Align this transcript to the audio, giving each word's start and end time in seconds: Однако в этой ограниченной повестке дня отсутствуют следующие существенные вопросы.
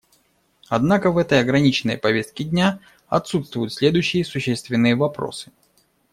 Однако 0.67 1.11
в 1.11 1.19
этой 1.19 1.39
ограниченной 1.41 1.95
повестке 1.95 2.43
дня 2.43 2.79
отсутствуют 3.07 3.71
следующие 3.71 4.25
существенные 4.25 4.95
вопросы. 4.95 5.51